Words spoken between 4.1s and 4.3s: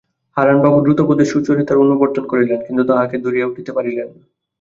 না।